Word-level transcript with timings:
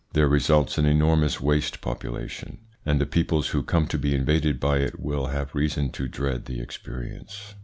There 0.13 0.27
results 0.27 0.79
an 0.79 0.87
enormous 0.87 1.39
waste 1.39 1.79
population, 1.79 2.57
and 2.87 2.99
the 2.99 3.05
peoples 3.05 3.49
who 3.49 3.61
come 3.61 3.85
to 3.89 3.99
be 3.99 4.15
invaded 4.15 4.59
by 4.59 4.79
it 4.79 4.99
will 4.99 5.27
have 5.27 5.53
reason 5.53 5.91
to 5.91 6.07
dread 6.07 6.45
the 6.45 6.59
experience. 6.59 7.53